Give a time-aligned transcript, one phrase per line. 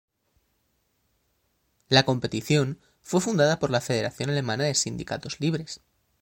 [1.89, 5.79] La competición fue fundada por la Federación Alemana de Sindicatos Libres.